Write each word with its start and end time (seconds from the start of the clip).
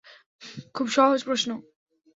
খুব 0.73 0.87
সহজ 0.87 1.19
প্রশ্ন। 1.23 1.49